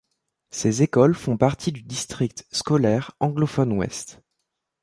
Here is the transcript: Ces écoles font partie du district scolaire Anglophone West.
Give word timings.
Ces 0.49 0.81
écoles 0.81 1.13
font 1.13 1.37
partie 1.37 1.71
du 1.71 1.83
district 1.83 2.47
scolaire 2.51 3.11
Anglophone 3.19 3.73
West. 3.73 4.23